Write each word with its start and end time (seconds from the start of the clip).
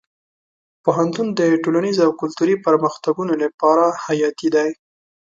پوهنتون 0.83 1.27
د 1.39 1.41
ټولنیزو 1.63 2.01
او 2.07 2.11
کلتوري 2.21 2.55
پرمختګونو 2.65 3.33
لپاره 3.43 3.85
حیاتي 4.05 4.47
دی. 4.55 4.69